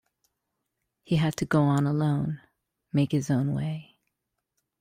[1.03, 2.41] He had to go on alone,
[2.91, 3.99] make his own way.